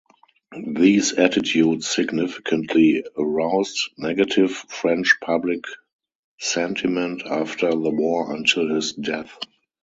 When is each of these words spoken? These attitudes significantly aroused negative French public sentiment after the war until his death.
These 0.71 1.13
attitudes 1.13 1.87
significantly 1.87 3.05
aroused 3.15 3.91
negative 3.99 4.51
French 4.53 5.17
public 5.23 5.63
sentiment 6.39 7.21
after 7.29 7.69
the 7.69 7.91
war 7.91 8.33
until 8.35 8.73
his 8.73 8.93
death. 8.93 9.37